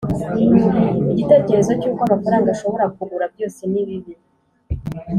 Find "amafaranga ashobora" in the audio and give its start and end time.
2.07-2.85